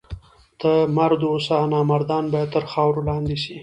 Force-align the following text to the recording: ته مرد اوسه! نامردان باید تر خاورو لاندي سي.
ته 0.59 0.71
مرد 0.97 1.21
اوسه! 1.31 1.57
نامردان 1.73 2.23
باید 2.33 2.49
تر 2.53 2.63
خاورو 2.71 3.05
لاندي 3.07 3.37
سي. 3.43 3.55